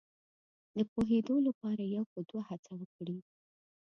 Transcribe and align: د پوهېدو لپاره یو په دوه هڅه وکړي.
د 0.77 0.79
پوهېدو 0.91 1.35
لپاره 1.47 1.83
یو 1.95 2.03
په 2.13 2.19
دوه 2.29 2.41
هڅه 2.49 2.71
وکړي. 2.81 3.17